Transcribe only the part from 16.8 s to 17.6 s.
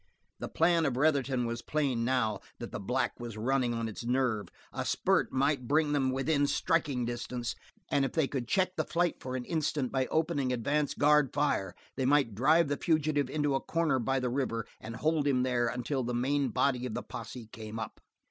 the posse